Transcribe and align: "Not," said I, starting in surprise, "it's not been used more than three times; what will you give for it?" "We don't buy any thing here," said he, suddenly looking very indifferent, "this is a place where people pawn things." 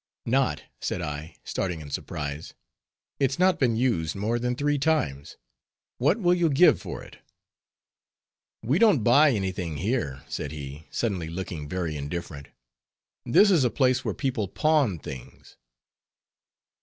"Not," 0.25 0.63
said 0.79 0.99
I, 0.99 1.35
starting 1.43 1.79
in 1.79 1.91
surprise, 1.91 2.55
"it's 3.19 3.37
not 3.37 3.59
been 3.59 3.75
used 3.75 4.15
more 4.15 4.39
than 4.39 4.55
three 4.55 4.79
times; 4.79 5.37
what 5.99 6.17
will 6.19 6.33
you 6.33 6.49
give 6.49 6.81
for 6.81 7.03
it?" 7.03 7.19
"We 8.63 8.79
don't 8.79 9.03
buy 9.03 9.29
any 9.29 9.51
thing 9.51 9.77
here," 9.77 10.23
said 10.27 10.51
he, 10.51 10.87
suddenly 10.89 11.27
looking 11.27 11.69
very 11.69 11.95
indifferent, 11.95 12.47
"this 13.27 13.51
is 13.51 13.63
a 13.63 13.69
place 13.69 14.03
where 14.03 14.15
people 14.15 14.47
pawn 14.47 14.97
things." 14.97 15.55